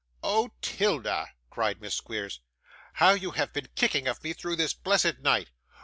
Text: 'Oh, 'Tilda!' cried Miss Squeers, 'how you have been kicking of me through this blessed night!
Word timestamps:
'Oh, 0.23 0.49
'Tilda!' 0.63 1.29
cried 1.51 1.79
Miss 1.79 1.93
Squeers, 1.93 2.41
'how 2.93 3.11
you 3.11 3.29
have 3.37 3.53
been 3.53 3.67
kicking 3.75 4.07
of 4.07 4.23
me 4.23 4.33
through 4.33 4.55
this 4.55 4.73
blessed 4.73 5.19
night! 5.19 5.49